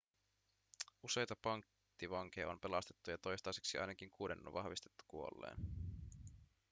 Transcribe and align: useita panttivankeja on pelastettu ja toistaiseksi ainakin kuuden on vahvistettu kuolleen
useita 1.03 1.35
panttivankeja 1.35 2.49
on 2.49 2.59
pelastettu 2.59 3.11
ja 3.11 3.17
toistaiseksi 3.17 3.77
ainakin 3.77 4.09
kuuden 4.11 4.47
on 4.47 4.53
vahvistettu 4.53 5.03
kuolleen 5.07 5.57